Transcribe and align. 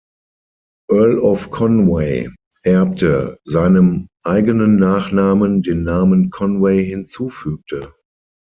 Earl 0.91 1.19
of 1.31 1.51
Conway, 1.51 2.27
erbte, 2.63 3.37
seinem 3.43 4.07
eigenen 4.23 4.77
Nachnamen 4.77 5.61
den 5.61 5.83
Namen 5.83 6.31
„Conway“ 6.31 6.83
hinzufügte. 6.85 7.93